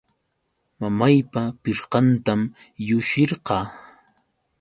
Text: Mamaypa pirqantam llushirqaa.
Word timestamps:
Mamaypa 0.79 1.41
pirqantam 1.61 2.41
llushirqaa. 2.85 3.65